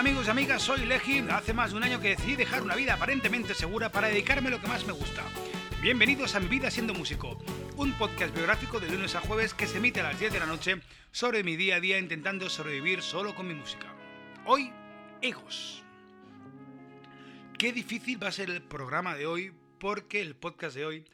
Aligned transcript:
amigos 0.00 0.28
y 0.28 0.30
amigas, 0.30 0.62
soy 0.62 0.86
Legi. 0.86 1.18
Hace 1.28 1.52
más 1.52 1.72
de 1.72 1.76
un 1.76 1.82
año 1.82 2.00
que 2.00 2.08
decidí 2.08 2.34
dejar 2.34 2.62
una 2.62 2.74
vida 2.74 2.94
aparentemente 2.94 3.52
segura 3.52 3.92
para 3.92 4.08
dedicarme 4.08 4.48
a 4.48 4.52
lo 4.52 4.58
que 4.58 4.66
más 4.66 4.86
me 4.86 4.94
gusta. 4.94 5.22
Bienvenidos 5.82 6.34
a 6.34 6.40
Mi 6.40 6.48
Vida 6.48 6.70
Siendo 6.70 6.94
Músico, 6.94 7.36
un 7.76 7.92
podcast 7.98 8.34
biográfico 8.34 8.80
de 8.80 8.90
lunes 8.90 9.14
a 9.14 9.20
jueves 9.20 9.52
que 9.52 9.66
se 9.66 9.76
emite 9.76 10.00
a 10.00 10.04
las 10.04 10.18
10 10.18 10.32
de 10.32 10.40
la 10.40 10.46
noche 10.46 10.80
sobre 11.12 11.44
mi 11.44 11.54
día 11.54 11.76
a 11.76 11.80
día 11.80 11.98
intentando 11.98 12.48
sobrevivir 12.48 13.02
solo 13.02 13.34
con 13.34 13.46
mi 13.46 13.52
música. 13.52 13.94
Hoy, 14.46 14.72
egos. 15.20 15.84
Qué 17.58 17.70
difícil 17.74 18.22
va 18.22 18.28
a 18.28 18.32
ser 18.32 18.48
el 18.48 18.62
programa 18.62 19.14
de 19.14 19.26
hoy, 19.26 19.52
porque 19.78 20.22
el 20.22 20.34
podcast 20.34 20.76
de 20.76 20.86
hoy, 20.86 21.04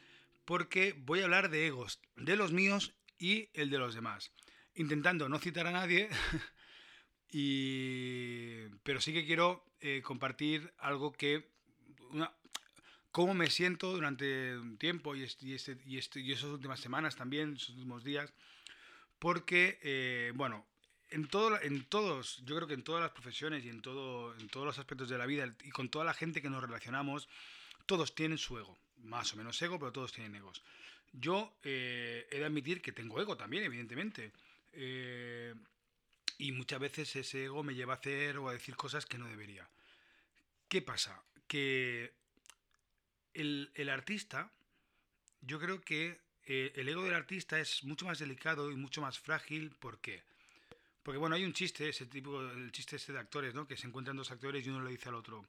porque 0.45 0.95
voy 0.97 1.19
a 1.19 1.25
hablar 1.25 1.49
de 1.49 1.67
egos, 1.67 1.99
de 2.15 2.37
los 2.37 2.53
míos 2.53 2.93
y 3.17 3.49
el 3.53 3.69
de 3.69 3.79
los 3.79 3.95
demás. 3.95 4.31
Intentando 4.75 5.27
no 5.27 5.39
citar 5.39 5.67
a 5.67 5.71
nadie, 5.71 6.07
y... 7.31 8.67
pero 8.83 9.01
sí 9.01 9.13
que 9.13 9.25
quiero 9.25 9.63
eh, 9.81 10.01
compartir 10.03 10.71
algo 10.77 11.11
que... 11.13 11.47
Una, 12.11 12.31
cómo 13.11 13.33
me 13.33 13.49
siento 13.49 13.91
durante 13.91 14.55
un 14.57 14.77
tiempo 14.77 15.15
y, 15.15 15.23
este, 15.23 15.47
y, 15.47 15.53
este, 15.55 15.77
y, 15.87 15.97
este, 15.97 16.19
y 16.19 16.31
esas 16.31 16.51
últimas 16.51 16.79
semanas 16.79 17.15
también, 17.15 17.55
esos 17.55 17.69
últimos 17.69 18.03
días, 18.03 18.31
porque, 19.17 19.79
eh, 19.81 20.31
bueno, 20.35 20.67
en, 21.09 21.27
todo, 21.27 21.59
en 21.61 21.83
todos, 21.85 22.43
yo 22.45 22.55
creo 22.55 22.67
que 22.67 22.75
en 22.75 22.83
todas 22.83 23.01
las 23.01 23.11
profesiones 23.11 23.65
y 23.65 23.69
en, 23.69 23.81
todo, 23.81 24.37
en 24.37 24.49
todos 24.49 24.67
los 24.67 24.77
aspectos 24.77 25.09
de 25.09 25.17
la 25.17 25.25
vida 25.25 25.51
y 25.63 25.71
con 25.71 25.89
toda 25.89 26.05
la 26.05 26.13
gente 26.13 26.43
que 26.43 26.49
nos 26.51 26.61
relacionamos, 26.61 27.27
todos 27.87 28.13
tienen 28.13 28.37
su 28.37 28.59
ego, 28.59 28.77
más 28.99 29.33
o 29.33 29.37
menos 29.37 29.59
ego, 29.63 29.79
pero 29.79 29.91
todos 29.91 30.11
tienen 30.11 30.35
egos. 30.35 30.61
Yo 31.11 31.57
eh, 31.63 32.27
he 32.29 32.37
de 32.37 32.45
admitir 32.45 32.83
que 32.83 32.91
tengo 32.91 33.19
ego 33.19 33.35
también, 33.35 33.63
evidentemente. 33.63 34.31
Eh, 34.73 35.55
y 36.37 36.51
muchas 36.51 36.79
veces 36.79 37.15
ese 37.15 37.45
ego 37.45 37.63
me 37.63 37.75
lleva 37.75 37.93
a 37.93 37.97
hacer 37.97 38.37
o 38.37 38.49
a 38.49 38.53
decir 38.53 38.75
cosas 38.75 39.05
que 39.05 39.17
no 39.17 39.27
debería. 39.27 39.69
¿Qué 40.67 40.81
pasa? 40.81 41.23
Que 41.47 42.13
el, 43.33 43.71
el 43.75 43.89
artista, 43.89 44.51
yo 45.41 45.59
creo 45.59 45.81
que 45.81 46.19
eh, 46.49 46.71
el 46.75 46.87
ego 46.87 47.03
del 47.03 47.13
artista 47.13 47.59
es 47.59 47.83
mucho 47.83 48.05
más 48.05 48.19
delicado 48.19 48.71
y 48.71 48.75
mucho 48.75 49.01
más 49.01 49.19
frágil. 49.19 49.75
¿Por 49.75 49.99
qué? 49.99 50.23
Porque 51.03 51.17
bueno, 51.17 51.35
hay 51.35 51.43
un 51.43 51.53
chiste, 51.53 51.89
ese 51.89 52.05
tipo, 52.05 52.41
el 52.41 52.71
chiste 52.71 52.95
este 52.95 53.13
de 53.13 53.19
actores, 53.19 53.53
¿no? 53.53 53.67
Que 53.67 53.77
se 53.77 53.87
encuentran 53.87 54.17
dos 54.17 54.31
actores 54.31 54.65
y 54.65 54.69
uno 54.69 54.83
le 54.83 54.91
dice 54.91 55.09
al 55.09 55.15
otro, 55.15 55.45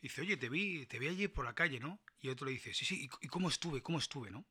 dice, 0.00 0.20
oye, 0.20 0.36
te 0.36 0.48
vi, 0.48 0.86
te 0.86 0.98
vi 0.98 1.08
ayer 1.08 1.32
por 1.32 1.44
la 1.44 1.54
calle, 1.54 1.80
¿no? 1.80 2.00
Y 2.20 2.28
otro 2.28 2.46
le 2.46 2.52
dice, 2.52 2.74
sí, 2.74 2.84
sí, 2.84 3.08
¿y, 3.20 3.28
cómo 3.28 3.48
estuve? 3.48 3.82
¿Cómo 3.82 3.98
estuve, 3.98 4.30
no? 4.30 4.44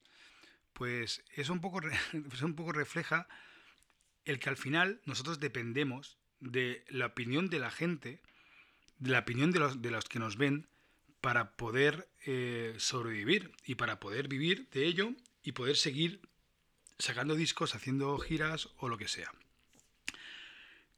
Pues 0.73 1.23
eso 1.35 1.53
un 1.53 1.61
poco, 1.61 1.81
eso 2.33 2.45
un 2.45 2.55
poco 2.55 2.71
refleja 2.71 3.27
el 4.29 4.39
que 4.39 4.49
al 4.49 4.57
final 4.57 5.01
nosotros 5.05 5.39
dependemos 5.39 6.17
de 6.39 6.85
la 6.89 7.07
opinión 7.07 7.49
de 7.49 7.59
la 7.59 7.71
gente, 7.71 8.21
de 8.99 9.09
la 9.09 9.19
opinión 9.19 9.51
de 9.51 9.59
los, 9.59 9.81
de 9.81 9.89
los 9.89 10.05
que 10.05 10.19
nos 10.19 10.37
ven, 10.37 10.67
para 11.19 11.51
poder 11.53 12.07
eh, 12.25 12.75
sobrevivir 12.77 13.51
y 13.65 13.75
para 13.75 13.99
poder 13.99 14.27
vivir 14.27 14.69
de 14.69 14.85
ello 14.85 15.13
y 15.43 15.53
poder 15.53 15.75
seguir 15.75 16.21
sacando 16.99 17.35
discos, 17.35 17.73
haciendo 17.73 18.17
giras 18.19 18.69
o 18.77 18.87
lo 18.87 18.97
que 18.97 19.07
sea. 19.07 19.33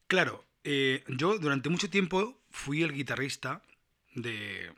Claro, 0.08 0.44
eh, 0.64 1.02
yo 1.08 1.38
durante 1.38 1.70
mucho 1.70 1.88
tiempo 1.88 2.38
fui 2.50 2.82
el 2.82 2.92
guitarrista 2.92 3.62
de 4.14 4.74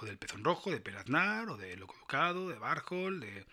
o 0.00 0.06
del 0.06 0.16
Pezón 0.16 0.44
Rojo, 0.44 0.70
de 0.70 0.80
Peraznar, 0.80 1.50
o 1.50 1.58
de 1.58 1.76
Loco 1.76 1.94
Ducado, 2.00 2.48
de 2.48 2.58
Barjol, 2.58 3.20
de, 3.20 3.44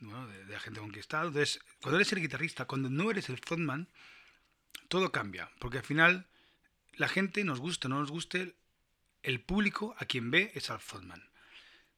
de, 0.00 0.44
de 0.44 0.56
Agente 0.56 0.80
Conquistado. 0.80 1.28
Entonces, 1.28 1.60
cuando 1.80 1.98
eres 1.98 2.12
el 2.12 2.20
guitarrista, 2.20 2.66
cuando 2.66 2.90
no 2.90 3.10
eres 3.10 3.28
el 3.28 3.38
frontman, 3.38 3.88
todo 4.88 5.12
cambia, 5.12 5.50
porque 5.58 5.78
al 5.78 5.84
final 5.84 6.26
la 6.94 7.08
gente 7.08 7.44
nos 7.44 7.60
guste 7.60 7.86
o 7.86 7.90
no 7.90 8.00
nos 8.00 8.10
guste, 8.10 8.56
el 9.22 9.40
público 9.40 9.94
a 9.98 10.04
quien 10.04 10.30
ve 10.30 10.52
es 10.54 10.70
al 10.70 10.80
frontman. 10.80 11.30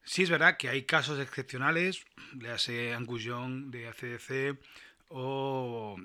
Sí 0.05 0.23
es 0.23 0.31
verdad 0.31 0.57
que 0.57 0.69
hay 0.69 0.85
casos 0.85 1.21
excepcionales, 1.21 2.05
le 2.33 2.51
hace 2.51 2.95
Angus 2.95 3.23
Young 3.23 3.71
de 3.71 3.89
ACDC 3.89 4.59
o 5.09 5.97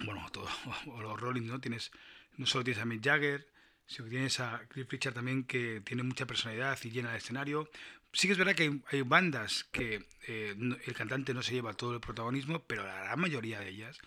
bueno, 0.00 0.26
todo, 0.32 0.48
o 0.86 1.02
los 1.02 1.20
Rolling, 1.20 1.46
¿no? 1.46 1.60
Tienes, 1.60 1.90
no 2.36 2.46
solo 2.46 2.64
tienes 2.64 2.82
a 2.82 2.86
Mick 2.86 3.04
Jagger, 3.04 3.48
sino 3.86 4.04
que 4.04 4.10
tienes 4.10 4.40
a 4.40 4.66
Cliff 4.68 4.90
Richard 4.90 5.14
también 5.14 5.44
que 5.44 5.80
tiene 5.84 6.02
mucha 6.02 6.26
personalidad 6.26 6.78
y 6.82 6.90
llena 6.90 7.10
el 7.10 7.16
escenario. 7.16 7.68
Sí 8.14 8.28
que 8.28 8.32
es 8.32 8.38
verdad 8.38 8.54
que 8.54 8.80
hay, 8.90 9.02
bandas 9.02 9.64
que 9.64 10.06
eh, 10.28 10.54
el 10.86 10.94
cantante 10.94 11.34
no 11.34 11.42
se 11.42 11.52
lleva 11.52 11.74
todo 11.74 11.94
el 11.94 12.00
protagonismo, 12.00 12.62
pero 12.64 12.84
la 12.84 13.04
gran 13.04 13.20
mayoría 13.20 13.60
de 13.60 13.68
ellas, 13.68 13.98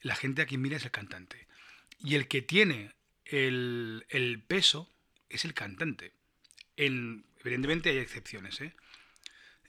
la 0.00 0.16
gente 0.16 0.42
a 0.42 0.46
quien 0.46 0.62
mira 0.62 0.78
es 0.78 0.84
el 0.84 0.90
cantante. 0.90 1.46
Y 2.00 2.14
el 2.14 2.28
que 2.28 2.42
tiene 2.42 2.94
el, 3.26 4.42
peso 4.48 4.90
es 5.28 5.44
el 5.44 5.54
cantante. 5.54 6.14
En, 6.76 7.24
evidentemente 7.40 7.90
hay 7.90 7.98
excepciones, 7.98 8.60
¿eh? 8.60 8.74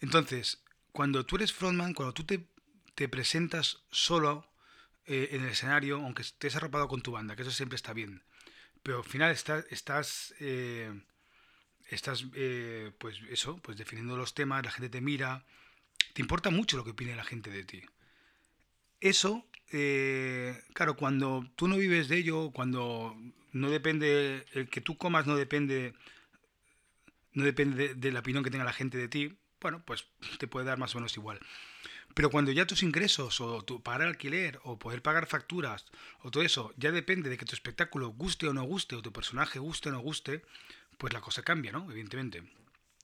Entonces, 0.02 0.64
cuando 0.92 1.26
tú 1.26 1.36
eres 1.36 1.54
frontman, 1.54 1.94
cuando 1.94 2.14
tú 2.14 2.24
te, 2.26 3.08
presentas 3.10 3.84
solo 3.92 4.50
eh, 5.06 5.30
en 5.32 5.44
el 5.44 5.50
escenario, 5.50 5.98
aunque 5.98 6.22
estés 6.22 6.56
arropado 6.56 6.88
con 6.88 7.02
tu 7.02 7.12
banda, 7.12 7.36
que 7.36 7.42
eso 7.42 7.52
siempre 7.52 7.76
está 7.76 7.92
bien, 7.92 8.24
pero 8.82 8.98
al 8.98 9.04
final 9.04 9.32
está, 9.32 9.64
estás, 9.70 10.34
eh, 10.40 10.94
estás 11.90 12.26
eh, 12.36 12.92
pues 12.98 13.20
eso, 13.30 13.58
pues 13.58 13.78
definiendo 13.78 14.18
los 14.18 14.34
temas, 14.34 14.64
la 14.64 14.72
gente 14.72 14.90
te 14.90 15.02
mira, 15.02 15.46
te 16.14 16.22
importa 16.22 16.50
mucho 16.50 16.78
lo 16.78 16.84
que 16.84 16.92
opine 16.92 17.16
la 17.16 17.24
gente 17.24 17.50
de 17.50 17.64
ti. 17.64 17.82
Eso, 19.02 19.46
eh, 19.72 20.62
claro, 20.74 20.96
cuando 20.96 21.46
tú 21.56 21.68
no 21.68 21.78
vives 21.78 22.08
de 22.08 22.18
ello, 22.18 22.52
cuando 22.52 23.16
no 23.52 23.70
depende, 23.70 24.46
el 24.54 24.70
que 24.70 24.82
tú 24.82 24.98
comas 24.98 25.28
no 25.28 25.36
depende, 25.36 25.94
no 27.34 27.44
depende 27.44 27.90
de, 27.90 27.96
de 27.96 28.12
la 28.12 28.22
opinión 28.22 28.44
que 28.44 28.52
tenga 28.52 28.64
la 28.64 28.74
gente 28.74 28.98
de 28.98 29.08
ti, 29.10 29.38
bueno, 29.60 29.82
pues 29.86 30.06
te 30.38 30.48
puede 30.48 30.66
dar 30.66 30.78
más 30.78 30.94
o 30.94 31.00
menos 31.00 31.16
igual. 31.18 31.40
Pero 32.14 32.30
cuando 32.30 32.52
ya 32.52 32.68
tus 32.68 32.84
ingresos 32.84 33.42
o 33.42 33.64
tu 33.64 33.82
pagar 33.82 34.08
alquiler 34.08 34.60
o 34.64 34.78
poder 34.78 35.02
pagar 35.02 35.26
facturas 35.26 35.86
o 36.22 36.30
todo 36.30 36.44
eso 36.44 36.74
ya 36.78 36.92
depende 36.92 37.30
de 37.30 37.38
que 37.38 37.46
tu 37.46 37.56
espectáculo 37.56 38.10
guste 38.10 38.48
o 38.48 38.54
no 38.54 38.64
guste 38.64 38.96
o 38.96 39.02
tu 39.02 39.12
personaje 39.12 39.58
guste 39.58 39.90
o 39.90 39.92
no 39.92 40.00
guste, 40.00 40.44
pues 40.98 41.14
la 41.14 41.22
cosa 41.22 41.44
cambia, 41.44 41.72
¿no? 41.72 41.90
Evidentemente. 41.92 42.44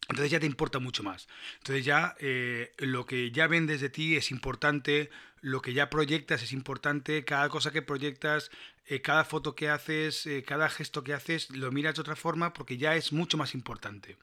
Entonces 0.09 0.31
ya 0.31 0.39
te 0.39 0.47
importa 0.47 0.79
mucho 0.79 1.03
más. 1.03 1.27
Entonces 1.59 1.85
ya 1.85 2.15
eh, 2.19 2.71
lo 2.79 3.05
que 3.05 3.31
ya 3.31 3.47
vendes 3.47 3.79
de 3.79 3.89
ti 3.89 4.15
es 4.15 4.31
importante, 4.31 5.11
lo 5.41 5.61
que 5.61 5.73
ya 5.73 5.89
proyectas 5.89 6.41
es 6.41 6.51
importante, 6.51 7.23
cada 7.23 7.47
cosa 7.49 7.71
que 7.71 7.83
proyectas, 7.83 8.49
eh, 8.87 9.01
cada 9.01 9.23
foto 9.23 9.55
que 9.55 9.69
haces, 9.69 10.25
eh, 10.25 10.43
cada 10.45 10.67
gesto 10.69 11.03
que 11.03 11.13
haces, 11.13 11.51
lo 11.51 11.71
miras 11.71 11.95
de 11.95 12.01
otra 12.01 12.15
forma 12.15 12.53
porque 12.53 12.77
ya 12.77 12.95
es 12.95 13.13
mucho 13.13 13.37
más 13.37 13.53
importante. 13.53 14.17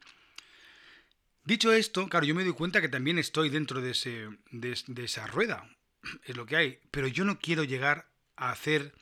Dicho 1.44 1.72
esto, 1.72 2.08
claro, 2.08 2.26
yo 2.26 2.34
me 2.34 2.42
doy 2.42 2.52
cuenta 2.52 2.80
que 2.80 2.88
también 2.88 3.20
estoy 3.20 3.48
dentro 3.48 3.80
de, 3.80 3.92
ese, 3.92 4.28
de, 4.50 4.76
de, 4.88 5.04
esa 5.04 5.28
rueda, 5.28 5.70
es 6.24 6.36
lo 6.36 6.44
que 6.46 6.56
hay, 6.56 6.80
pero 6.90 7.06
yo 7.06 7.24
no 7.24 7.38
quiero 7.38 7.62
llegar 7.62 8.08
a 8.34 8.50
hacer 8.50 8.92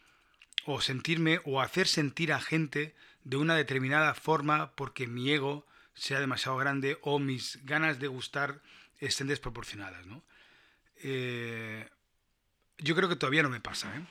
o 0.67 0.83
sentirme 0.83 1.41
o 1.45 1.63
hacer 1.63 1.89
sentir 1.89 2.35
a 2.35 2.41
gente 2.41 2.95
de 3.25 3.37
una 3.37 3.57
determinada 3.57 4.15
forma 4.15 4.73
porque 4.73 5.07
mi 5.07 5.31
ego 5.31 5.67
sea 5.95 6.21
demasiado 6.21 6.57
grande 6.57 6.99
o 7.03 7.19
mis 7.19 7.65
ganas 7.65 7.99
de 7.99 8.09
gustar 8.09 8.61
estén 9.01 9.27
desproporcionadas, 9.27 10.07
¿no? 10.07 10.23
Eh, 11.03 11.89
yo 12.79 12.95
creo 12.95 13.09
que 13.09 13.17
todavía 13.17 13.43
no 13.43 13.51
me 13.51 13.61
pasa, 13.61 13.95
¿eh? 13.97 14.05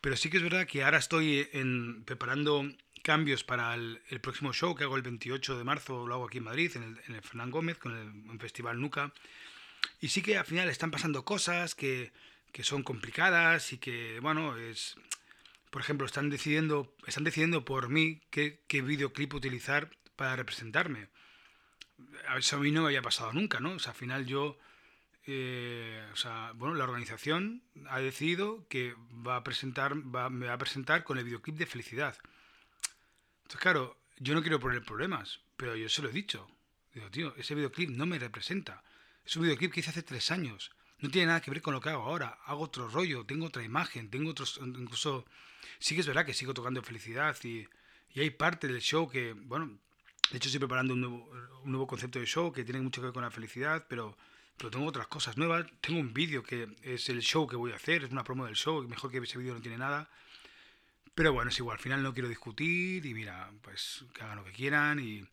pero 0.00 0.16
sí 0.16 0.30
que 0.30 0.38
es 0.38 0.42
verdad 0.42 0.66
que 0.66 0.84
ahora 0.84 0.98
estoy 0.98 1.48
en, 1.52 2.04
preparando 2.04 2.64
cambios 3.02 3.44
para 3.44 3.74
el, 3.74 4.00
próximo 4.20 4.52
show 4.52 4.74
que 4.74 4.84
hago 4.84 4.96
el 4.96 5.02
28 5.02 5.58
de 5.58 5.64
marzo, 5.64 6.06
lo 6.06 6.14
hago 6.14 6.26
aquí 6.26 6.38
en 6.38 6.44
Madrid, 6.44 6.72
en 6.76 6.82
el, 6.82 7.14
en 7.14 7.22
Fernán 7.22 7.50
Gómez, 7.50 7.78
con 7.78 7.96
el, 7.96 8.30
el, 8.30 8.38
Festival 8.38 8.80
Nuca. 8.80 9.12
Y 10.00 10.08
sí 10.08 10.22
que 10.22 10.36
al 10.36 10.44
final 10.44 10.68
están 10.68 10.90
pasando 10.90 11.24
cosas 11.24 11.74
que, 11.74 12.12
que 12.52 12.64
son 12.64 12.82
complicadas 12.82 13.72
y 13.72 13.78
que, 13.78 14.18
bueno, 14.20 14.56
es... 14.56 14.96
Por 15.70 15.82
ejemplo, 15.82 16.06
están 16.06 16.30
decidiendo, 16.30 16.94
están 17.06 17.24
decidiendo 17.24 17.64
por 17.64 17.88
mí 17.88 18.20
qué, 18.30 18.62
qué 18.68 18.82
videoclip 18.82 19.34
utilizar 19.34 19.90
para 20.16 20.36
representarme. 20.36 21.08
Eso 22.36 22.56
a 22.56 22.60
mí 22.60 22.70
no 22.70 22.82
me 22.82 22.88
había 22.88 23.02
pasado 23.02 23.32
nunca, 23.32 23.60
¿no? 23.60 23.72
O 23.72 23.78
sea, 23.78 23.92
al 23.92 23.98
final 23.98 24.26
yo... 24.26 24.58
Eh, 25.30 26.08
o 26.10 26.16
sea, 26.16 26.52
bueno, 26.54 26.74
la 26.74 26.84
organización 26.84 27.62
ha 27.90 27.98
decidido 27.98 28.66
que 28.68 28.94
va 29.26 29.36
a 29.36 29.44
presentar, 29.44 29.94
va, 29.94 30.30
me 30.30 30.46
va 30.46 30.54
a 30.54 30.58
presentar 30.58 31.04
con 31.04 31.18
el 31.18 31.24
videoclip 31.24 31.56
de 31.56 31.66
Felicidad. 31.66 32.16
Entonces, 33.42 33.60
claro, 33.60 33.98
yo 34.18 34.34
no 34.34 34.40
quiero 34.40 34.58
poner 34.58 34.82
problemas, 34.82 35.40
pero 35.58 35.76
yo 35.76 35.88
se 35.90 36.00
lo 36.00 36.08
he 36.08 36.12
dicho. 36.12 36.50
Digo, 36.94 37.10
tío, 37.10 37.34
ese 37.36 37.54
videoclip 37.54 37.90
no 37.90 38.06
me 38.06 38.18
representa. 38.18 38.82
Es 39.24 39.36
un 39.36 39.42
videoclip 39.42 39.72
que 39.72 39.80
hice 39.80 39.90
hace 39.90 40.02
tres 40.02 40.30
años. 40.30 40.70
No 41.00 41.10
tiene 41.10 41.28
nada 41.28 41.40
que 41.40 41.50
ver 41.50 41.62
con 41.62 41.74
lo 41.74 41.80
que 41.80 41.90
hago 41.90 42.02
ahora. 42.02 42.38
Hago 42.46 42.62
otro 42.64 42.88
rollo, 42.88 43.24
tengo 43.24 43.46
otra 43.46 43.62
imagen, 43.62 44.10
tengo 44.10 44.30
otros. 44.30 44.60
Incluso. 44.62 45.24
Sí 45.78 45.94
que 45.94 46.00
es 46.00 46.06
verdad 46.06 46.26
que 46.26 46.34
sigo 46.34 46.54
tocando 46.54 46.82
felicidad 46.82 47.36
y, 47.44 47.68
y 48.14 48.20
hay 48.20 48.30
parte 48.30 48.66
del 48.66 48.80
show 48.80 49.08
que, 49.08 49.32
bueno, 49.32 49.78
de 50.30 50.36
hecho 50.36 50.48
estoy 50.48 50.58
preparando 50.58 50.94
un 50.94 51.00
nuevo, 51.00 51.30
un 51.62 51.70
nuevo 51.70 51.86
concepto 51.86 52.18
de 52.18 52.26
show 52.26 52.52
que 52.52 52.64
tiene 52.64 52.80
mucho 52.80 53.00
que 53.00 53.06
ver 53.06 53.14
con 53.14 53.22
la 53.22 53.30
felicidad, 53.30 53.86
pero, 53.88 54.16
pero 54.56 54.70
tengo 54.70 54.86
otras 54.86 55.06
cosas 55.06 55.36
nuevas. 55.36 55.66
Tengo 55.80 56.00
un 56.00 56.12
vídeo 56.12 56.42
que 56.42 56.68
es 56.82 57.08
el 57.08 57.22
show 57.22 57.46
que 57.46 57.56
voy 57.56 57.72
a 57.72 57.76
hacer, 57.76 58.04
es 58.04 58.10
una 58.10 58.24
promo 58.24 58.46
del 58.46 58.56
show, 58.56 58.86
mejor 58.88 59.10
que 59.10 59.18
ese 59.18 59.38
vídeo 59.38 59.54
no 59.54 59.60
tiene 59.60 59.78
nada. 59.78 60.10
Pero 61.14 61.32
bueno, 61.32 61.50
es 61.50 61.58
igual, 61.58 61.76
al 61.76 61.82
final 61.82 62.02
no 62.02 62.12
quiero 62.12 62.28
discutir 62.28 63.04
y 63.04 63.14
mira, 63.14 63.50
pues 63.62 64.04
que 64.14 64.22
hagan 64.22 64.36
lo 64.38 64.44
que 64.44 64.52
quieran. 64.52 65.00
Y... 65.00 65.26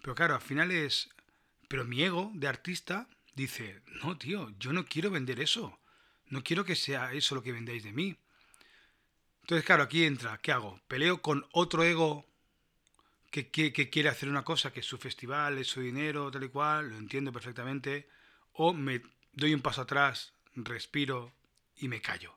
Pero 0.00 0.14
claro, 0.14 0.34
al 0.34 0.40
final 0.40 0.70
es... 0.70 1.10
Pero 1.68 1.84
mi 1.84 2.02
ego 2.02 2.30
de 2.34 2.48
artista 2.48 3.08
dice, 3.34 3.82
no, 4.02 4.16
tío, 4.16 4.50
yo 4.58 4.72
no 4.72 4.84
quiero 4.84 5.10
vender 5.10 5.40
eso. 5.40 5.78
No 6.26 6.42
quiero 6.42 6.64
que 6.64 6.76
sea 6.76 7.12
eso 7.12 7.34
lo 7.34 7.42
que 7.42 7.52
vendáis 7.52 7.84
de 7.84 7.92
mí. 7.92 8.16
Entonces, 9.42 9.64
claro, 9.64 9.82
aquí 9.82 10.04
entra, 10.04 10.38
¿qué 10.38 10.52
hago? 10.52 10.80
¿Peleo 10.88 11.20
con 11.20 11.46
otro 11.52 11.82
ego 11.82 12.26
que, 13.30 13.50
quiere 13.50 14.08
hacer 14.08 14.28
una 14.28 14.44
cosa, 14.44 14.72
que 14.72 14.80
es 14.80 14.86
su 14.86 14.98
festival, 14.98 15.58
es 15.58 15.66
su 15.66 15.80
dinero, 15.80 16.30
tal 16.30 16.44
y 16.44 16.48
cual? 16.48 16.90
Lo 16.90 16.96
entiendo 16.96 17.32
perfectamente. 17.32 18.08
O 18.52 18.72
me 18.72 19.02
doy 19.32 19.54
un 19.54 19.62
paso 19.62 19.82
atrás, 19.82 20.34
respiro 20.54 21.34
y 21.76 21.88
me 21.88 22.00
callo. 22.00 22.36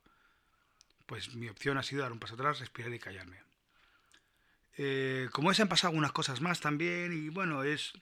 Pues 1.06 1.36
mi 1.36 1.48
opción 1.50 1.78
ha 1.78 1.84
sido 1.84 2.02
dar 2.02 2.12
un 2.12 2.20
paso 2.20 2.34
atrás, 2.34 2.60
respirar 2.60 2.94
y 2.94 3.00
callarme. 3.00 3.38
Eh, 4.78 5.30
como 5.32 5.52
ese 5.52 5.62
han 5.62 5.70
pasado 5.70 5.90
algunas 5.90 6.12
cosas 6.12 6.42
más 6.42 6.60
también 6.60 7.14
y 7.14 7.30
bueno, 7.30 7.64
es 7.64 7.94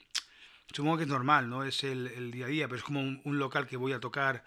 supongo 0.72 0.98
que 0.98 1.04
es 1.04 1.10
normal, 1.10 1.50
¿no? 1.50 1.64
Es 1.64 1.84
el, 1.84 2.32
día 2.32 2.46
a 2.46 2.50
día, 2.50 2.68
pero 2.68 2.78
es 2.78 2.84
como 2.84 3.02
un, 3.02 3.40
local 3.40 3.68
que 3.68 3.78
voy 3.78 3.94
a 3.94 4.00
tocar 4.00 4.44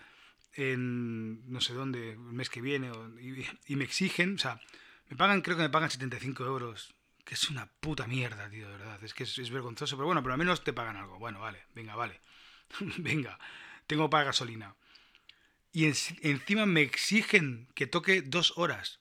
en 0.55 1.51
no 1.51 1.61
sé 1.61 1.75
dónde, 1.75 2.13
el 2.13 2.19
mes 2.19 2.49
que 2.49 2.61
viene, 2.61 2.91
y, 3.67 3.77
me 3.77 3.85
exigen, 3.85 4.37
o 4.37 4.39
sea, 4.39 4.61
me 5.09 5.17
pagan, 5.17 5.43
creo 5.43 5.57
que 5.57 5.63
me 5.63 5.71
pagan 5.71 5.91
75 5.91 6.45
euros, 6.45 6.95
que 7.25 7.35
es 7.35 7.51
una 7.51 7.67
puta 7.67 8.07
mierda, 8.07 8.49
tío, 8.49 8.69
de 8.69 8.77
verdad, 8.77 9.03
es 9.05 9.13
que 9.13 9.25
es, 9.25 9.51
vergonzoso, 9.51 9.97
pero 9.97 10.07
bueno, 10.07 10.23
pero 10.23 10.33
al 10.33 10.39
menos 10.39 10.65
te 10.65 10.73
pagan 10.73 10.97
algo, 10.97 11.19
bueno, 11.19 11.41
vale, 11.41 11.65
venga, 11.75 11.95
vale, 11.95 12.21
venga, 12.99 13.39
tengo 13.87 14.09
para 14.09 14.25
gasolina. 14.25 14.75
Y 15.73 15.85
encima 15.85 16.65
me 16.65 16.81
exigen 16.81 17.69
que 17.75 17.87
toque 17.87 18.23
dos 18.23 18.55
horas. 18.57 18.99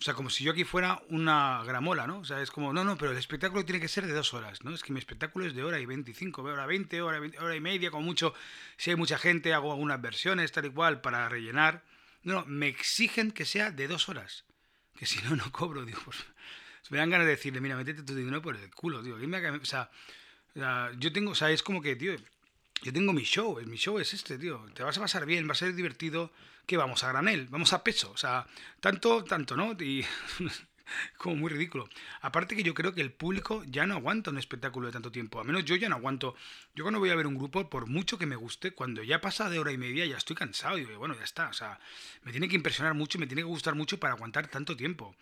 O 0.00 0.04
sea, 0.04 0.14
como 0.14 0.30
si 0.30 0.44
yo 0.44 0.52
aquí 0.52 0.62
fuera 0.62 1.02
una 1.08 1.64
gramola, 1.64 2.06
¿no? 2.06 2.20
O 2.20 2.24
sea, 2.24 2.40
es 2.40 2.52
como, 2.52 2.72
no, 2.72 2.84
no, 2.84 2.96
pero 2.96 3.10
el 3.10 3.18
espectáculo 3.18 3.64
tiene 3.64 3.80
que 3.80 3.88
ser 3.88 4.06
de 4.06 4.12
dos 4.12 4.32
horas, 4.32 4.62
¿no? 4.62 4.72
Es 4.72 4.84
que 4.84 4.92
mi 4.92 5.00
espectáculo 5.00 5.44
es 5.44 5.54
de 5.54 5.64
hora 5.64 5.80
y 5.80 5.86
25, 5.86 6.42
hora 6.42 6.66
20, 6.66 7.02
hora, 7.02 7.20
hora 7.40 7.56
y 7.56 7.60
media, 7.60 7.90
como 7.90 8.04
mucho. 8.04 8.32
Si 8.76 8.90
hay 8.90 8.96
mucha 8.96 9.18
gente, 9.18 9.52
hago 9.54 9.72
algunas 9.72 10.00
versiones, 10.00 10.52
tal 10.52 10.66
y 10.66 10.70
cual, 10.70 11.00
para 11.00 11.28
rellenar. 11.28 11.82
No, 12.22 12.34
no, 12.34 12.44
me 12.46 12.68
exigen 12.68 13.32
que 13.32 13.44
sea 13.44 13.72
de 13.72 13.88
dos 13.88 14.08
horas. 14.08 14.44
Que 14.94 15.04
si 15.06 15.20
no, 15.22 15.34
no 15.34 15.50
cobro, 15.50 15.84
digo, 15.84 16.00
pues. 16.04 16.18
Me 16.90 16.98
dan 16.98 17.10
ganas 17.10 17.26
de 17.26 17.32
decirle, 17.32 17.60
mira, 17.60 17.76
métete 17.76 18.02
tu 18.02 18.14
dinero 18.14 18.40
por 18.40 18.56
el 18.56 18.70
culo, 18.74 19.02
tío. 19.02 19.16
O 19.16 19.64
sea, 19.64 19.90
yo 20.96 21.12
tengo, 21.12 21.32
o 21.32 21.34
sea, 21.34 21.50
es 21.50 21.62
como 21.62 21.82
que, 21.82 21.96
tío, 21.96 22.16
yo 22.82 22.92
tengo 22.92 23.12
mi 23.12 23.22
show, 23.24 23.60
mi 23.66 23.76
show 23.76 23.98
es 23.98 24.14
este, 24.14 24.38
tío. 24.38 24.64
Te 24.74 24.82
vas 24.82 24.96
a 24.96 25.00
pasar 25.00 25.26
bien, 25.26 25.48
va 25.48 25.52
a 25.52 25.56
ser 25.56 25.74
divertido. 25.74 26.32
¿Qué 26.66 26.76
vamos? 26.76 27.02
¿A 27.02 27.08
granel? 27.08 27.46
¿Vamos 27.48 27.72
a 27.72 27.82
peso? 27.82 28.10
O 28.10 28.16
sea, 28.16 28.46
tanto, 28.80 29.24
tanto, 29.24 29.56
¿no? 29.56 29.72
Y 29.82 30.04
como 31.16 31.36
muy 31.36 31.50
ridículo. 31.50 31.88
Aparte 32.20 32.54
que 32.54 32.62
yo 32.62 32.74
creo 32.74 32.94
que 32.94 33.00
el 33.00 33.12
público 33.12 33.64
ya 33.66 33.86
no 33.86 33.94
aguanta 33.94 34.30
un 34.30 34.38
espectáculo 34.38 34.86
de 34.86 34.92
tanto 34.92 35.10
tiempo. 35.10 35.40
A 35.40 35.44
menos 35.44 35.64
yo 35.64 35.76
ya 35.76 35.88
no 35.88 35.96
aguanto. 35.96 36.34
Yo 36.74 36.84
cuando 36.84 37.00
voy 37.00 37.10
a 37.10 37.16
ver 37.16 37.26
un 37.26 37.36
grupo, 37.36 37.68
por 37.68 37.86
mucho 37.86 38.18
que 38.18 38.26
me 38.26 38.36
guste, 38.36 38.72
cuando 38.72 39.02
ya 39.02 39.20
pasa 39.20 39.50
de 39.50 39.58
hora 39.58 39.72
y 39.72 39.78
media 39.78 40.06
ya 40.06 40.16
estoy 40.16 40.36
cansado. 40.36 40.78
Y 40.78 40.84
bueno, 40.84 41.16
ya 41.16 41.24
está. 41.24 41.48
O 41.48 41.54
sea, 41.54 41.80
me 42.22 42.32
tiene 42.32 42.48
que 42.48 42.56
impresionar 42.56 42.94
mucho, 42.94 43.18
me 43.18 43.26
tiene 43.26 43.42
que 43.42 43.48
gustar 43.48 43.74
mucho 43.74 43.98
para 43.98 44.14
aguantar 44.14 44.48
tanto 44.48 44.76
tiempo. 44.76 45.16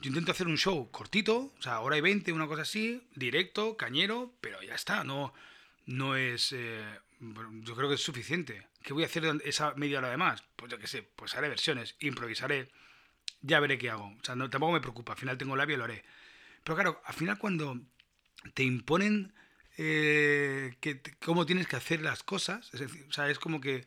Yo 0.00 0.08
intento 0.08 0.32
hacer 0.32 0.48
un 0.48 0.58
show 0.58 0.90
cortito, 0.90 1.52
o 1.58 1.62
sea, 1.62 1.80
hora 1.80 1.96
y 1.96 2.00
veinte, 2.00 2.32
una 2.32 2.46
cosa 2.46 2.62
así, 2.62 3.02
directo, 3.14 3.76
cañero, 3.76 4.32
pero 4.40 4.60
ya 4.62 4.74
está, 4.74 5.04
no 5.04 5.32
no 5.86 6.16
es... 6.16 6.52
Eh, 6.52 6.84
yo 7.20 7.74
creo 7.74 7.88
que 7.88 7.94
es 7.94 8.02
suficiente. 8.02 8.68
¿Qué 8.82 8.92
voy 8.92 9.02
a 9.02 9.06
hacer 9.06 9.24
esa 9.44 9.74
media 9.74 9.98
hora 9.98 10.10
de 10.10 10.16
más? 10.16 10.42
Pues 10.56 10.70
yo 10.70 10.78
qué 10.78 10.86
sé, 10.86 11.02
pues 11.02 11.34
haré 11.34 11.48
versiones, 11.48 11.96
improvisaré, 12.00 12.70
ya 13.40 13.60
veré 13.60 13.78
qué 13.78 13.90
hago. 13.90 14.06
O 14.06 14.24
sea, 14.24 14.36
tampoco 14.36 14.72
me 14.72 14.80
preocupa, 14.80 15.12
al 15.12 15.18
final 15.18 15.38
tengo 15.38 15.56
labio 15.56 15.76
y 15.76 15.78
lo 15.78 15.84
haré. 15.84 16.04
Pero 16.62 16.74
claro, 16.76 17.02
al 17.04 17.14
final 17.14 17.38
cuando 17.38 17.80
te 18.52 18.62
imponen 18.62 19.34
eh, 19.76 20.76
que, 20.80 21.00
cómo 21.24 21.46
tienes 21.46 21.66
que 21.66 21.76
hacer 21.76 22.00
las 22.02 22.22
cosas, 22.22 22.72
es 22.74 22.80
decir, 22.80 23.06
o 23.08 23.12
sea, 23.12 23.28
es 23.30 23.38
como 23.38 23.60
que 23.60 23.86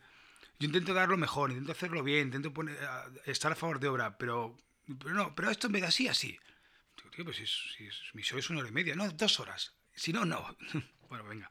yo 0.60 0.66
intento 0.66 0.94
dar 0.94 1.10
lo 1.10 1.18
mejor, 1.18 1.52
intento 1.52 1.72
hacerlo 1.72 2.04
bien, 2.04 2.28
intento 2.28 2.54
poner, 2.54 2.78
estar 3.26 3.52
a 3.52 3.56
favor 3.56 3.80
de 3.80 3.88
obra, 3.88 4.18
pero, 4.18 4.58
pero 5.00 5.14
no, 5.14 5.36
pero 5.36 5.52
esto 5.52 5.70
me 5.70 5.80
da 5.80 5.90
así, 5.90 6.08
así. 6.08 6.40
tío, 7.16 7.24
pues 7.24 7.38
si, 7.38 7.46
si, 7.46 7.90
mi 8.14 8.24
show 8.24 8.40
es 8.40 8.50
una 8.50 8.60
hora 8.60 8.70
y 8.70 8.74
media, 8.74 8.96
no, 8.96 9.10
dos 9.12 9.40
horas. 9.40 9.74
Si 9.96 10.12
no, 10.12 10.26
no. 10.26 10.58
bueno, 11.10 11.24
venga 11.26 11.50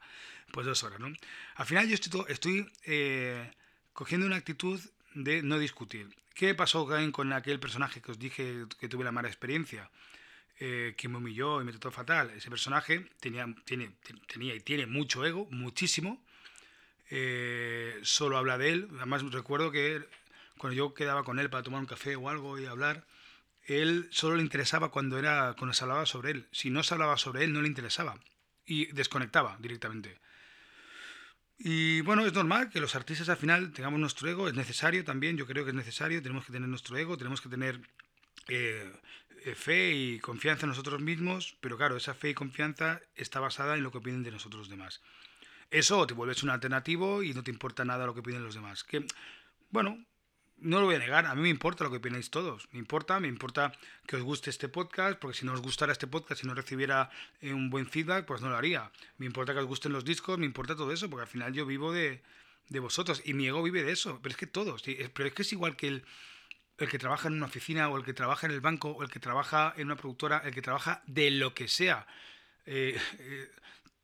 pues 0.51 0.65
dos 0.65 0.83
horas, 0.83 0.99
¿no? 0.99 1.11
Al 1.55 1.65
final 1.65 1.87
yo 1.87 1.95
estoy, 1.95 2.23
estoy 2.29 2.71
eh, 2.85 3.51
cogiendo 3.93 4.25
una 4.25 4.37
actitud 4.37 4.79
de 5.13 5.41
no 5.41 5.59
discutir. 5.59 6.07
¿Qué 6.33 6.53
pasó 6.53 6.87
con 7.11 7.33
aquel 7.33 7.59
personaje 7.59 8.01
que 8.01 8.11
os 8.11 8.19
dije 8.19 8.65
que 8.79 8.87
tuve 8.87 9.03
la 9.03 9.11
mala 9.11 9.27
experiencia? 9.27 9.89
Eh, 10.59 10.95
que 10.97 11.07
me 11.07 11.17
humilló 11.17 11.61
y 11.61 11.65
me 11.65 11.71
trató 11.71 11.91
fatal. 11.91 12.31
Ese 12.31 12.49
personaje 12.49 13.07
tenía, 13.19 13.47
tiene, 13.65 13.91
tenía 14.27 14.55
y 14.55 14.59
tiene 14.59 14.87
mucho 14.87 15.25
ego, 15.25 15.47
muchísimo. 15.51 16.23
Eh, 17.09 17.99
solo 18.03 18.37
habla 18.37 18.57
de 18.57 18.71
él. 18.71 18.89
Además 18.97 19.23
recuerdo 19.31 19.71
que 19.71 20.03
cuando 20.57 20.75
yo 20.75 20.93
quedaba 20.93 21.23
con 21.23 21.39
él 21.39 21.49
para 21.49 21.63
tomar 21.63 21.79
un 21.79 21.85
café 21.85 22.15
o 22.15 22.29
algo 22.29 22.57
y 22.59 22.65
hablar, 22.65 23.05
él 23.65 24.07
solo 24.11 24.35
le 24.35 24.43
interesaba 24.43 24.89
cuando, 24.89 25.19
era, 25.19 25.55
cuando 25.57 25.73
se 25.73 25.83
hablaba 25.83 26.05
sobre 26.05 26.31
él. 26.31 26.47
Si 26.51 26.69
no 26.69 26.83
se 26.83 26.93
hablaba 26.93 27.17
sobre 27.17 27.43
él, 27.43 27.53
no 27.53 27.61
le 27.61 27.67
interesaba. 27.67 28.17
Y 28.67 28.85
desconectaba 28.91 29.57
directamente. 29.59 30.19
Y 31.57 32.01
bueno, 32.01 32.25
es 32.25 32.33
normal 32.33 32.69
que 32.69 32.79
los 32.79 32.95
artistas 32.95 33.29
al 33.29 33.37
final 33.37 33.71
tengamos 33.73 33.99
nuestro 33.99 34.29
ego, 34.29 34.47
es 34.47 34.53
necesario 34.53 35.03
también, 35.03 35.37
yo 35.37 35.47
creo 35.47 35.63
que 35.63 35.71
es 35.71 35.75
necesario, 35.75 36.21
tenemos 36.21 36.45
que 36.45 36.51
tener 36.51 36.69
nuestro 36.69 36.95
ego, 36.97 37.17
tenemos 37.17 37.41
que 37.41 37.49
tener 37.49 37.81
eh, 38.47 38.91
fe 39.55 39.91
y 39.91 40.19
confianza 40.19 40.65
en 40.65 40.69
nosotros 40.69 41.01
mismos, 41.01 41.57
pero 41.59 41.77
claro, 41.77 41.97
esa 41.97 42.13
fe 42.13 42.29
y 42.29 42.33
confianza 42.33 43.01
está 43.15 43.39
basada 43.39 43.75
en 43.75 43.83
lo 43.83 43.91
que 43.91 43.97
opinen 43.97 44.23
de 44.23 44.31
nosotros 44.31 44.61
los 44.61 44.69
demás. 44.69 45.01
Eso 45.71 46.05
te 46.05 46.13
vuelves 46.13 46.43
un 46.43 46.49
alternativo 46.49 47.23
y 47.23 47.33
no 47.33 47.43
te 47.43 47.51
importa 47.51 47.83
nada 47.83 48.05
lo 48.05 48.13
que 48.13 48.19
opinen 48.21 48.43
los 48.43 48.53
demás. 48.53 48.83
Que, 48.83 49.05
bueno, 49.69 50.05
no 50.59 50.79
lo 50.79 50.85
voy 50.85 50.95
a 50.95 50.99
negar, 50.99 51.25
a 51.25 51.35
mí 51.35 51.41
me 51.41 51.49
importa 51.49 51.83
lo 51.83 51.91
que 51.91 51.97
opináis 51.97 52.29
todos. 52.29 52.67
Me 52.71 52.79
importa, 52.79 53.19
me 53.19 53.27
importa 53.27 53.73
que 54.07 54.15
os 54.15 54.23
guste 54.23 54.49
este 54.49 54.69
podcast, 54.69 55.19
porque 55.19 55.37
si 55.37 55.45
no 55.45 55.53
os 55.53 55.61
gustara 55.61 55.91
este 55.91 56.07
podcast, 56.07 56.41
si 56.41 56.47
no 56.47 56.53
recibiera 56.53 57.09
eh, 57.41 57.53
un 57.53 57.69
buen 57.69 57.87
feedback, 57.87 58.25
pues 58.25 58.41
no 58.41 58.49
lo 58.49 58.57
haría. 58.57 58.91
Me 59.17 59.25
importa 59.25 59.53
que 59.53 59.59
os 59.59 59.65
gusten 59.65 59.93
los 59.93 60.03
discos, 60.03 60.37
me 60.39 60.45
importa 60.45 60.75
todo 60.75 60.91
eso, 60.91 61.09
porque 61.09 61.23
al 61.23 61.27
final 61.27 61.53
yo 61.53 61.65
vivo 61.65 61.93
de, 61.93 62.21
vosotros 62.79 63.21
y 63.25 63.33
mi 63.33 63.47
ego 63.47 63.61
vive 63.63 63.83
de 63.83 63.91
eso. 63.91 64.19
Pero 64.21 64.31
es 64.31 64.37
que 64.37 64.47
todos, 64.47 64.83
pero 65.13 65.27
es 65.27 65.33
que 65.33 65.41
es 65.43 65.53
igual 65.53 65.75
que 65.75 65.87
el, 65.87 66.05
el 66.77 66.89
que 66.89 66.99
trabaja 66.99 67.27
en 67.27 67.35
una 67.35 67.45
oficina 67.45 67.89
o 67.89 67.97
el 67.97 68.03
que 68.03 68.13
trabaja 68.13 68.47
en 68.47 68.53
el 68.53 68.61
banco 68.61 68.89
o 68.89 69.03
el 69.03 69.09
que 69.09 69.19
trabaja 69.19 69.73
en 69.77 69.87
una 69.87 69.95
productora, 69.95 70.41
el 70.43 70.53
que 70.53 70.61
trabaja 70.61 71.03
de 71.05 71.31
lo 71.31 71.53
que 71.53 71.67
sea. 71.67 72.07
Eh, 72.65 72.99
eh, 73.19 73.49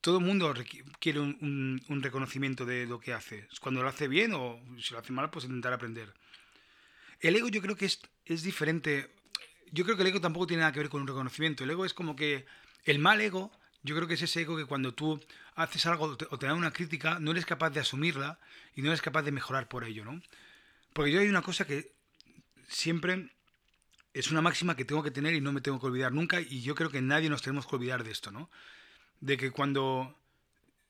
todo 0.01 0.19
el 0.19 0.25
mundo 0.25 0.53
quiere 0.99 1.19
un, 1.19 1.81
un, 1.87 2.03
reconocimiento 2.03 2.65
de 2.65 2.85
lo 2.85 2.99
que 2.99 3.13
hace. 3.13 3.47
Cuando 3.61 3.81
lo 3.81 3.89
hace 3.89 4.07
bien 4.07 4.33
o 4.33 4.61
si 4.79 4.93
lo 4.93 4.99
hace 4.99 5.13
mal, 5.13 5.29
pues 5.29 5.45
intentar 5.45 5.73
aprender. 5.73 6.13
El 7.23 7.37
ego 7.37 7.47
yo 7.47 7.61
creo 7.61 7.77
que 7.77 7.85
es, 7.85 8.01
es 8.25 8.43
diferente. 8.43 9.09
Yo 9.71 9.85
creo 9.85 9.95
que 9.95 10.03
el 10.03 10.09
ego 10.09 10.21
tampoco 10.21 10.45
tiene 10.45 10.61
nada 10.61 10.73
que 10.73 10.79
ver 10.79 10.89
con 10.89 11.01
un 11.01 11.07
reconocimiento. 11.07 11.63
El 11.63 11.71
ego 11.71 11.85
es 11.85 11.93
como 11.93 12.17
que 12.17 12.45
el 12.83 12.99
mal 12.99 13.21
ego, 13.21 13.49
yo 13.81 13.95
creo 13.95 14.09
que 14.09 14.15
es 14.15 14.21
ese 14.21 14.41
ego 14.41 14.57
que 14.57 14.65
cuando 14.65 14.93
tú 14.93 15.23
haces 15.55 15.85
algo 15.85 16.17
o 16.29 16.37
te, 16.37 16.45
da 16.45 16.53
una 16.53 16.73
crítica, 16.73 17.19
no 17.19 17.31
eres 17.31 17.45
capaz 17.45 17.69
de 17.69 17.79
asumirla 17.79 18.39
y 18.75 18.81
no 18.81 18.89
eres 18.89 19.01
capaz 19.01 19.21
de 19.23 19.31
mejorar 19.31 19.69
por 19.69 19.85
ello, 19.85 20.03
¿no? 20.03 20.21
Porque 20.91 21.13
yo 21.13 21.21
hay 21.21 21.29
una 21.29 21.41
cosa 21.41 21.65
que 21.65 21.93
siempre 22.67 23.31
es 24.13 24.29
una 24.29 24.41
máxima 24.41 24.75
que 24.75 24.83
tengo 24.83 25.01
que 25.01 25.09
tener 25.09 25.33
y 25.33 25.39
no 25.39 25.53
me 25.53 25.61
tengo 25.61 25.79
que 25.79 25.87
olvidar 25.87 26.11
nunca 26.11 26.41
y 26.41 26.61
yo 26.61 26.75
creo 26.75 26.89
que 26.89 27.01
nadie 27.01 27.29
nos 27.29 27.41
tenemos 27.41 27.65
que 27.65 27.77
olvidar 27.77 28.03
de 28.03 28.11
esto, 28.11 28.31
¿no? 28.31 28.49
De 29.21 29.37
que 29.37 29.49
cuando... 29.49 30.19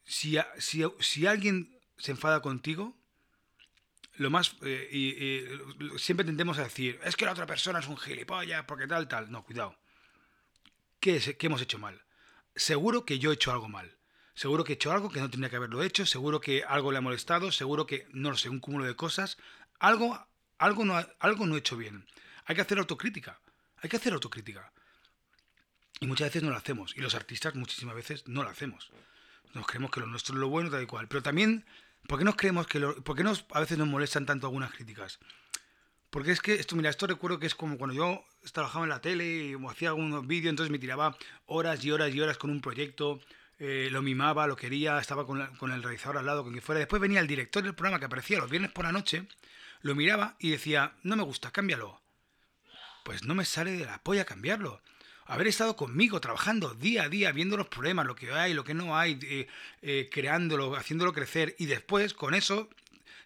Si, 0.04 0.38
si, 0.58 0.84
si 1.00 1.28
alguien 1.28 1.80
se 1.98 2.12
enfada 2.12 2.42
contigo, 2.42 2.98
lo 4.16 4.30
más. 4.30 4.56
Eh, 4.62 4.90
y, 4.92 6.00
siempre 6.00 6.26
tendemos 6.26 6.58
a 6.58 6.64
decir, 6.64 7.00
es 7.04 7.16
que 7.16 7.26
la 7.26 7.32
otra 7.32 7.46
persona 7.46 7.80
es 7.80 7.88
un 7.88 7.98
gilipollas, 7.98 8.66
porque 8.66 8.88
tal, 8.88 9.08
tal. 9.08 9.32
No, 9.32 9.44
cuidado. 9.44 9.76
¿Qué, 11.00 11.20
¿Qué 11.38 11.48
hemos 11.48 11.62
hecho 11.62 11.80
mal? 11.80 12.02
Seguro 12.56 13.06
que 13.06 13.20
yo 13.20 13.32
he 13.32 13.36
hecho 13.36 13.52
algo 13.52 13.68
mal. 13.68 13.98
Seguro 14.36 14.64
que 14.64 14.74
he 14.74 14.76
hecho 14.76 14.92
algo 14.92 15.10
que 15.10 15.20
no 15.20 15.30
tenía 15.30 15.50
que 15.50 15.58
haberlo 15.58 15.84
hecho. 15.84 16.06
Seguro 16.06 16.40
que 16.40 16.64
algo 16.64 16.92
le 16.92 17.00
ha 17.00 17.02
molestado. 17.02 17.52
Seguro 17.52 17.86
que, 17.86 18.08
no 18.12 18.32
lo 18.32 18.38
sé, 18.38 18.50
un 18.50 18.60
cúmulo 18.60 18.86
de 18.86 18.96
cosas. 18.96 19.38
Algo, 19.80 20.28
algo, 20.58 20.86
no, 20.86 21.06
algo 21.20 21.46
no 21.46 21.56
he 21.56 21.60
hecho 21.60 21.78
bien. 21.78 22.08
Hay 22.46 22.56
que 22.56 22.62
hacer 22.62 22.80
autocrítica. 22.80 23.40
Hay 23.78 23.90
que 23.90 23.98
hacer 23.98 24.14
autocrítica. 24.14 24.72
Y 26.00 26.08
muchas 26.08 26.28
veces 26.28 26.44
no 26.44 26.50
lo 26.50 26.58
hacemos. 26.58 26.96
Y 26.96 27.02
los 27.02 27.16
artistas 27.16 27.56
muchísimas 27.56 27.96
veces 27.96 28.28
no 28.28 28.44
lo 28.44 28.50
hacemos. 28.50 28.92
Nos 29.54 29.68
creemos 29.68 29.92
que 29.92 30.00
lo 30.00 30.08
nuestro 30.08 30.36
es 30.36 30.40
lo 30.40 30.50
bueno, 30.50 30.70
tal 30.70 30.84
y 30.84 30.88
cual. 30.88 31.08
Pero 31.08 31.22
también 31.22 31.66
¿Por 32.08 32.20
qué 32.20 32.26
nos 32.26 32.36
creemos 32.36 32.68
que 32.68 32.80
lo, 32.80 32.96
por 33.04 33.16
qué 33.16 33.24
nos, 33.24 33.46
a 33.52 33.60
veces 33.60 33.78
nos 33.78 33.88
molestan 33.88 34.26
tanto 34.26 34.48
algunas 34.48 34.72
críticas? 34.72 35.20
Porque 36.10 36.32
es 36.32 36.42
que 36.42 36.54
esto, 36.56 36.76
mira, 36.76 36.90
esto 36.90 37.08
recuerdo 37.08 37.40
que 37.40 37.48
es 37.48 37.56
como 37.56 37.78
cuando 37.78 37.96
yo 37.96 38.24
trabajaba 38.52 38.86
en 38.86 38.90
la 38.90 39.02
tele 39.02 39.26
y 39.26 39.56
hacía 39.68 39.90
algunos 39.90 40.28
vídeos, 40.28 40.52
entonces 40.52 40.72
me 40.72 40.78
tiraba 40.78 41.18
horas 41.48 41.84
y 41.84 41.92
horas 41.92 42.14
y 42.14 42.22
horas 42.22 42.38
con 42.38 42.52
un 42.52 42.62
proyecto, 42.62 43.20
eh, 43.58 43.88
lo 43.92 44.02
mimaba, 44.02 44.46
lo 44.46 44.56
quería, 44.56 45.00
estaba 45.00 45.26
con, 45.26 45.44
con, 45.56 45.72
el 45.72 45.82
realizador 45.82 46.18
al 46.18 46.26
lado, 46.26 46.44
con 46.44 46.52
quien 46.52 46.62
fuera. 46.62 46.80
Después 46.80 47.02
venía 47.02 47.20
el 47.20 47.28
director 47.28 47.64
del 47.64 47.74
programa 47.74 48.00
que 48.00 48.06
aparecía 48.06 48.38
los 48.38 48.50
viernes 48.50 48.72
por 48.72 48.86
la 48.86 48.92
noche, 48.92 49.28
lo 49.82 49.96
miraba 49.96 50.36
y 50.40 50.52
decía, 50.52 50.94
no 51.04 51.16
me 51.16 51.24
gusta, 51.24 51.52
cámbialo. 51.52 52.02
pues 53.04 53.24
no 53.24 53.34
me 53.34 53.46
sale 53.46 53.72
de 53.72 53.86
la 53.86 54.04
polla 54.04 54.26
cambiarlo. 54.26 54.82
Haber 55.26 55.48
estado 55.48 55.76
conmigo, 55.76 56.20
trabajando 56.20 56.74
día 56.74 57.04
a 57.04 57.10
día, 57.10 57.32
viendo 57.32 57.56
los 57.56 57.68
problemas, 57.68 58.06
lo 58.06 58.16
que 58.16 58.32
hay, 58.32 58.54
lo 58.54 58.64
que 58.64 58.74
no 58.74 58.98
hay, 58.98 59.18
eh, 59.24 59.48
eh, 59.82 60.10
creándolo, 60.12 60.76
haciéndolo 60.76 61.14
crecer, 61.14 61.56
y 61.60 61.66
después 61.66 62.14
con 62.14 62.34
eso 62.34 62.70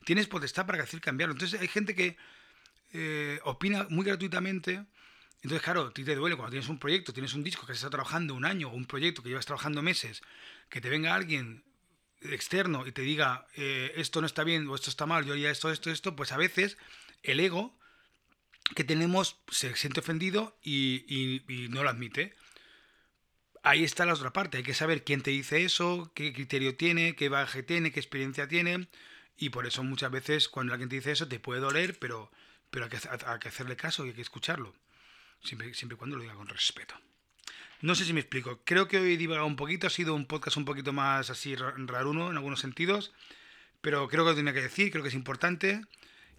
tienes 0.06 0.28
potestad 0.28 0.66
para 0.68 0.84
hacer 0.84 1.02
cambiarlo. 1.02 1.34
Entonces 1.34 1.60
hay 1.60 1.68
gente 1.68 1.96
que 1.96 2.16
eh, 2.94 3.40
opina 3.44 3.88
muy 3.90 4.06
gratuitamente. 4.06 4.86
Entonces, 5.42 5.62
claro, 5.62 5.88
a 5.88 5.92
ti 5.92 6.04
te 6.04 6.16
duele 6.16 6.36
cuando 6.36 6.52
tienes 6.52 6.70
un 6.70 6.78
proyecto, 6.78 7.14
tienes 7.14 7.34
un 7.34 7.44
disco 7.44 7.66
que 7.66 7.72
has 7.72 7.78
estado 7.78 7.92
trabajando 7.92 8.36
un 8.36 8.46
año, 8.46 8.70
o 8.70 8.74
un 8.74 8.86
proyecto 8.86 9.24
que 9.24 9.30
llevas 9.30 9.46
trabajando 9.46 9.82
meses, 9.82 10.22
que 10.70 10.82
te 10.82 10.90
venga 10.90 11.16
alguien 11.16 11.64
externo 12.22 12.88
y 12.88 12.92
te 12.92 13.04
diga 13.04 13.46
esto 13.54 14.22
no 14.22 14.28
está 14.28 14.44
bien 14.44 14.68
o 14.68 14.74
esto 14.74 14.90
está 14.90 15.06
mal, 15.06 15.24
yo 15.24 15.34
haría 15.34 15.52
esto, 15.52 15.72
esto, 15.72 15.92
esto, 15.92 16.16
pues 16.16 16.32
a 16.32 16.38
veces 16.38 16.78
el 17.22 17.40
ego 17.40 17.77
que 18.76 18.84
tenemos 18.84 19.38
se 19.50 19.76
siente 19.76 20.00
ofendido 20.00 20.58
y, 20.64 21.44
no 21.70 21.84
lo 21.84 21.90
admite. 21.90 22.36
Ahí 23.64 23.84
está 23.84 24.06
la 24.06 24.14
otra 24.14 24.32
parte, 24.32 24.58
hay 24.58 24.64
que 24.64 24.74
saber 24.74 25.04
quién 25.04 25.22
te 25.22 25.32
dice 25.32 25.64
eso, 25.64 26.12
qué 26.16 26.32
criterio 26.32 26.76
tiene, 26.76 27.16
qué 27.16 27.28
bagaje 27.28 27.64
tiene, 27.64 27.92
qué 27.92 28.00
experiencia 28.00 28.48
tiene, 28.48 28.88
y 29.36 29.50
por 29.50 29.68
eso 29.68 29.84
muchas 29.84 30.10
veces 30.10 30.48
cuando 30.48 30.74
alguien 30.74 30.90
te 30.90 30.96
dice 30.96 31.12
eso 31.12 31.28
te 31.28 31.40
puede 31.40 31.60
doler, 31.60 32.00
pero, 32.00 32.32
pero 32.70 32.86
hay, 32.86 32.92
que, 32.92 33.48
hacerle 33.50 33.76
caso 33.76 34.06
y 34.06 34.10
hay 34.10 34.16
que 34.16 34.22
escucharlo, 34.22 34.74
siempre, 35.44 35.74
siempre 35.74 35.96
y 35.96 35.98
cuando 35.98 36.16
lo 36.16 36.22
diga 36.22 36.36
con 36.36 36.48
respeto. 36.48 36.96
No 37.82 37.94
sé 37.94 38.06
si 38.06 38.14
me 38.14 38.22
explico, 38.22 38.62
creo 38.64 38.88
que 38.88 39.00
hoy 39.00 39.14
he 39.14 39.18
divagado 39.18 39.48
un 39.48 39.58
poquito, 39.58 39.88
ha 39.88 39.90
sido 39.90 40.16
un 40.16 40.28
podcast 40.28 40.56
un 40.58 40.66
poquito 40.66 40.94
más 40.94 41.30
así 41.30 41.56
raruno 41.56 42.30
en 42.30 42.38
algunos 42.38 42.62
sentidos, 42.62 43.12
pero 43.82 44.08
creo 44.08 44.24
que 44.24 44.32
lo 44.32 44.36
tenía 44.36 44.54
que 44.54 44.62
decir, 44.62 44.92
creo 44.92 45.04
que 45.04 45.10
es 45.10 45.16
importante. 45.16 45.82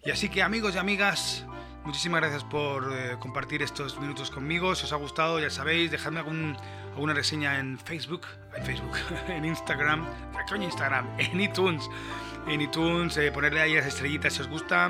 Y 0.05 0.11
así 0.11 0.29
que 0.29 0.41
amigos 0.41 0.75
y 0.75 0.77
amigas, 0.77 1.45
muchísimas 1.83 2.21
gracias 2.21 2.43
por 2.45 2.91
eh, 2.93 3.17
compartir 3.19 3.61
estos 3.61 3.99
minutos 3.99 4.31
conmigo. 4.31 4.73
Si 4.75 4.85
os 4.85 4.93
ha 4.93 4.95
gustado, 4.95 5.39
ya 5.39 5.49
sabéis, 5.49 5.91
dejadme 5.91 6.19
algún, 6.19 6.55
alguna 6.93 7.13
reseña 7.13 7.59
en 7.59 7.77
Facebook, 7.77 8.25
en 8.55 8.65
Facebook, 8.65 8.97
en 9.27 9.43
Instagram, 9.45 10.05
coño 10.47 10.63
Instagram, 10.63 11.07
en 11.19 11.41
iTunes, 11.41 11.89
en 12.47 12.61
iTunes, 12.61 13.17
eh, 13.17 13.31
ponerle 13.31 13.61
ahí 13.61 13.75
las 13.75 13.87
estrellitas 13.87 14.33
si 14.33 14.41
os 14.41 14.47
gusta. 14.47 14.89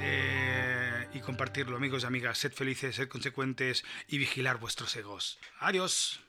Eh, 0.00 1.08
y 1.12 1.20
compartirlo, 1.20 1.76
amigos 1.76 2.02
y 2.02 2.06
amigas. 2.06 2.38
Sed 2.38 2.52
felices, 2.52 2.96
sed 2.96 3.08
consecuentes 3.08 3.84
y 4.08 4.18
vigilar 4.18 4.58
vuestros 4.58 4.94
egos. 4.96 5.38
Adiós. 5.58 6.20